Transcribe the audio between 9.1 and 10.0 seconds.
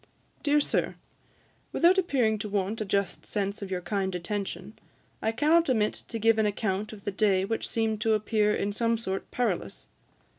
perilous.